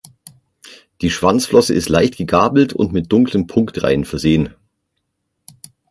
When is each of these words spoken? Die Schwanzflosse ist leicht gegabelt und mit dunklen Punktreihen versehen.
Die 1.01 1.11
Schwanzflosse 1.11 1.75
ist 1.75 1.87
leicht 1.87 2.17
gegabelt 2.17 2.73
und 2.73 2.91
mit 2.91 3.11
dunklen 3.11 3.45
Punktreihen 3.45 4.03
versehen. 4.03 4.55